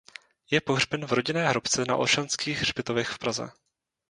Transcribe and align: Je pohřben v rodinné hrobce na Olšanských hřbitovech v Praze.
Je 0.51 0.61
pohřben 0.61 1.05
v 1.05 1.11
rodinné 1.11 1.47
hrobce 1.49 1.85
na 1.85 1.95
Olšanských 1.95 2.57
hřbitovech 2.59 3.09
v 3.09 3.17
Praze. 3.19 3.51